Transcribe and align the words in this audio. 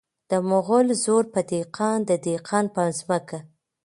د 0.29 0.31
مغل 0.49 0.87
زور 1.03 1.23
په 1.33 1.41
دهقان 1.49 1.97
د 2.09 2.11
دهقان 2.25 2.65
په 2.75 2.81
ځمکه. 2.99 3.39